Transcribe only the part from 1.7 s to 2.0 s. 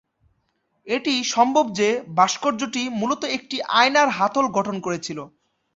যে,